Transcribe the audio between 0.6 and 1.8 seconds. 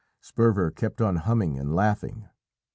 kept on humming and